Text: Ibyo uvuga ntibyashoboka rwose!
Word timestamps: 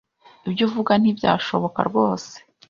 Ibyo 0.47 0.63
uvuga 0.67 0.91
ntibyashoboka 0.97 1.79
rwose! 1.89 2.33